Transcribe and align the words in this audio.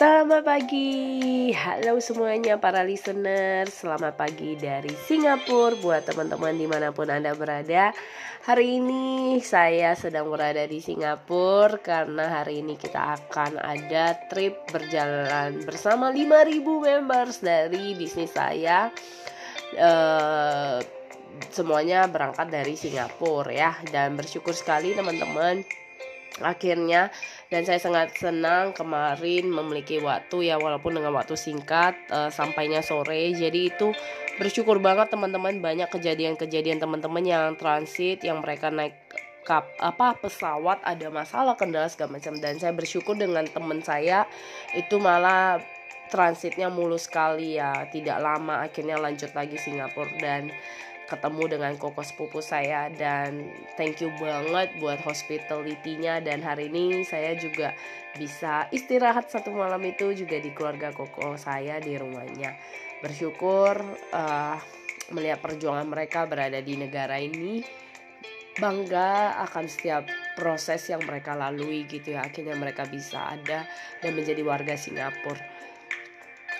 Selamat 0.00 0.48
pagi, 0.48 1.52
halo 1.52 2.00
semuanya 2.00 2.56
para 2.56 2.80
listener 2.80 3.68
Selamat 3.68 4.16
pagi 4.16 4.56
dari 4.56 4.88
Singapura 4.96 5.76
Buat 5.76 6.08
teman-teman 6.08 6.56
di 6.56 6.64
mana 6.64 6.88
pun 6.88 7.12
Anda 7.12 7.36
berada. 7.36 7.92
Hari 8.48 8.80
ini 8.80 9.36
saya 9.44 9.92
sedang 9.92 10.32
berada 10.32 10.64
di 10.64 10.80
Singapura 10.80 11.76
Karena 11.84 12.32
hari 12.32 12.64
ini 12.64 12.80
kita 12.80 12.96
akan 13.20 13.60
ada 13.60 14.16
trip 14.32 14.72
berjalan 14.72 15.68
bersama 15.68 16.08
5000 16.08 16.64
members 16.64 17.44
dari 17.44 17.92
bisnis 17.92 18.32
saya. 18.32 18.88
Uh, 19.76 20.80
Semuanya 21.52 22.08
berangkat 22.08 22.48
dari 22.48 22.72
Singapura 22.72 23.52
ya. 23.52 23.76
Dan 23.92 24.16
bersyukur 24.16 24.56
sekali 24.56 24.96
teman-teman 24.96 25.60
akhirnya 26.40 27.12
dan 27.50 27.66
saya 27.66 27.82
sangat 27.82 28.14
senang 28.14 28.70
kemarin 28.70 29.50
memiliki 29.50 29.98
waktu 29.98 30.54
ya 30.54 30.56
walaupun 30.56 30.94
dengan 30.94 31.10
waktu 31.18 31.34
singkat 31.34 31.98
uh, 32.14 32.30
sampainya 32.30 32.78
sore. 32.78 33.34
Jadi 33.34 33.74
itu 33.74 33.90
bersyukur 34.38 34.78
banget 34.78 35.10
teman-teman 35.10 35.58
banyak 35.58 35.90
kejadian-kejadian 35.90 36.78
teman-teman 36.78 37.26
yang 37.26 37.58
transit 37.58 38.22
yang 38.22 38.38
mereka 38.38 38.70
naik 38.70 38.94
kap 39.42 39.66
apa 39.82 40.14
pesawat 40.22 40.78
ada 40.86 41.10
masalah 41.10 41.58
kendala 41.58 41.90
segala 41.90 42.22
macam. 42.22 42.38
Dan 42.38 42.62
saya 42.62 42.70
bersyukur 42.70 43.18
dengan 43.18 43.42
teman 43.50 43.82
saya 43.82 44.30
itu 44.78 45.02
malah 45.02 45.58
transitnya 46.14 46.70
mulus 46.70 47.10
sekali 47.10 47.58
ya 47.58 47.86
tidak 47.90 48.18
lama 48.22 48.62
akhirnya 48.62 48.94
lanjut 48.94 49.34
lagi 49.34 49.58
Singapura. 49.58 50.14
Dan 50.22 50.54
ketemu 51.10 51.58
dengan 51.58 51.74
koko 51.74 52.06
sepupu 52.06 52.38
saya 52.38 52.86
dan 52.94 53.50
thank 53.74 53.98
you 53.98 54.14
banget 54.22 54.70
buat 54.78 55.02
hospitality-nya. 55.02 56.22
Dan 56.22 56.38
hari 56.40 56.70
ini 56.70 57.02
saya 57.02 57.34
juga 57.34 57.74
bisa 58.14 58.70
istirahat 58.70 59.26
satu 59.26 59.50
malam 59.50 59.82
itu 59.82 60.14
juga 60.14 60.38
di 60.38 60.54
keluarga 60.54 60.94
koko 60.94 61.34
saya 61.34 61.82
di 61.82 61.98
rumahnya. 61.98 62.54
Bersyukur 63.02 63.82
uh, 64.14 64.56
melihat 65.10 65.42
perjuangan 65.42 65.90
mereka 65.90 66.30
berada 66.30 66.62
di 66.62 66.78
negara 66.78 67.18
ini 67.18 67.66
bangga 68.54 69.40
akan 69.50 69.66
setiap 69.66 70.06
proses 70.38 70.86
yang 70.86 71.02
mereka 71.02 71.34
lalui 71.34 71.90
gitu 71.90 72.14
ya. 72.14 72.22
Akhirnya 72.22 72.54
mereka 72.54 72.86
bisa 72.86 73.34
ada 73.34 73.66
dan 73.98 74.14
menjadi 74.14 74.46
warga 74.46 74.78
Singapura 74.78 75.60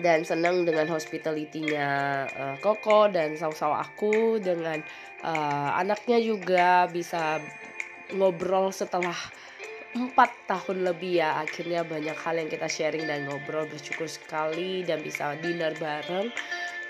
dan 0.00 0.24
senang 0.24 0.64
dengan 0.64 0.88
hospitality-nya 0.88 1.88
uh, 2.32 2.56
Koko 2.64 3.12
dan 3.12 3.36
saw-saw 3.36 3.76
aku 3.76 4.40
dengan 4.40 4.80
uh, 5.20 5.70
anaknya 5.76 6.16
juga 6.22 6.88
bisa 6.88 7.42
ngobrol 8.16 8.72
setelah 8.72 9.16
empat 9.92 10.32
tahun 10.48 10.88
lebih 10.88 11.20
ya 11.20 11.36
akhirnya 11.44 11.84
banyak 11.84 12.16
hal 12.16 12.40
yang 12.40 12.48
kita 12.48 12.64
sharing 12.64 13.04
dan 13.04 13.28
ngobrol 13.28 13.68
bersyukur 13.68 14.08
sekali 14.08 14.80
dan 14.88 15.04
bisa 15.04 15.36
dinner 15.44 15.76
bareng 15.76 16.32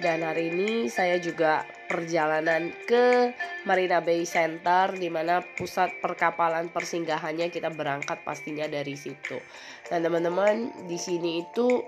dan 0.00 0.24
hari 0.24 0.48
ini 0.48 0.88
saya 0.88 1.20
juga 1.20 1.68
perjalanan 1.84 2.72
ke 2.88 3.36
Marina 3.68 4.00
Bay 4.00 4.24
Center 4.24 4.96
di 4.96 5.12
mana 5.12 5.44
pusat 5.60 5.92
perkapalan 6.00 6.72
persinggahannya 6.72 7.52
kita 7.52 7.68
berangkat 7.68 8.24
pastinya 8.24 8.64
dari 8.64 8.96
situ. 8.96 9.36
Dan 9.92 10.00
teman-teman 10.00 10.88
di 10.88 10.96
sini 10.96 11.44
itu 11.44 11.84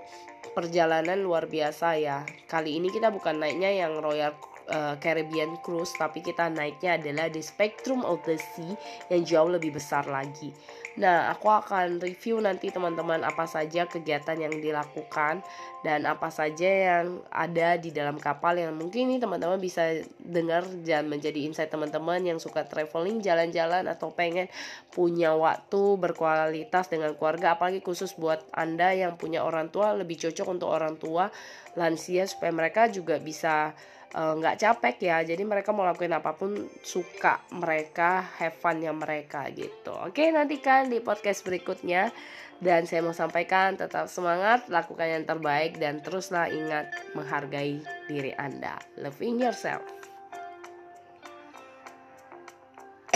perjalanan 0.53 1.19
luar 1.19 1.49
biasa 1.49 1.97
ya. 1.97 2.23
Kali 2.45 2.77
ini 2.77 2.93
kita 2.93 3.09
bukan 3.09 3.41
naiknya 3.41 3.73
yang 3.73 3.97
Royal 3.99 4.37
uh, 4.69 4.95
Caribbean 4.99 5.57
Cruise 5.63 5.91
tapi 5.95 6.23
kita 6.23 6.47
naiknya 6.51 6.99
adalah 7.01 7.27
di 7.27 7.41
Spectrum 7.43 8.05
of 8.07 8.21
the 8.27 8.37
Sea 8.37 8.73
yang 9.11 9.21
jauh 9.23 9.51
lebih 9.51 9.75
besar 9.75 10.07
lagi. 10.07 10.53
Nah, 10.93 11.33
aku 11.33 11.49
akan 11.49 11.97
review 11.97 12.37
nanti 12.37 12.69
teman-teman 12.69 13.25
apa 13.25 13.49
saja 13.49 13.89
kegiatan 13.89 14.37
yang 14.37 14.53
dilakukan 14.53 15.41
dan 15.81 16.05
apa 16.05 16.29
saja 16.29 16.69
yang 16.69 17.17
ada 17.33 17.81
di 17.81 17.89
dalam 17.89 18.21
kapal 18.21 18.53
yang 18.61 18.77
mungkin 18.77 19.09
ini 19.09 19.17
teman-teman 19.17 19.57
bisa 19.57 20.05
dengar 20.21 20.61
dan 20.85 21.09
menjadi 21.09 21.49
insight 21.49 21.73
teman-teman 21.73 22.21
yang 22.21 22.37
suka 22.37 22.69
traveling, 22.69 23.25
jalan-jalan 23.25 23.89
atau 23.89 24.13
pengen 24.13 24.45
punya 24.93 25.33
waktu 25.33 25.97
berkualitas 25.97 26.93
dengan 26.93 27.17
keluarga 27.17 27.57
apalagi 27.57 27.81
khusus 27.81 28.13
buat 28.13 28.45
Anda 28.53 28.93
yang 28.93 29.17
punya 29.17 29.41
orang 29.41 29.73
tua 29.73 29.97
lebih 29.97 30.21
cocok 30.21 30.45
untuk 30.45 30.69
orang 30.69 31.01
tua 31.01 31.33
lansia 31.73 32.29
supaya 32.29 32.53
mereka 32.53 32.85
juga 32.85 33.17
bisa 33.17 33.73
nggak 34.13 34.55
uh, 34.57 34.61
capek 34.61 34.95
ya. 35.01 35.17
Jadi 35.25 35.41
mereka 35.41 35.73
mau 35.73 35.83
lakuin 35.83 36.13
apa 36.13 36.37
pun 36.37 36.69
suka 36.85 37.41
mereka 37.49 38.21
have 38.37 38.53
fun 38.53 38.77
ya 38.79 38.93
mereka 38.93 39.49
gitu. 39.49 39.93
Oke 40.05 40.29
nantikan 40.29 40.87
di 40.87 41.01
podcast 41.01 41.41
berikutnya. 41.41 42.13
Dan 42.63 42.87
saya 42.87 43.03
mau 43.03 43.11
sampaikan 43.11 43.75
tetap 43.75 44.07
semangat 44.07 44.71
lakukan 44.71 45.03
yang 45.03 45.23
terbaik 45.27 45.83
dan 45.83 45.99
teruslah 45.99 46.47
ingat 46.47 46.95
menghargai 47.11 47.83
diri 48.07 48.31
anda. 48.39 48.79
Loving 48.95 49.43
yourself 49.43 49.83